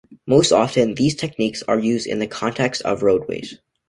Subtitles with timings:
[0.25, 3.59] Most often, these techniques are used in the context of roadways.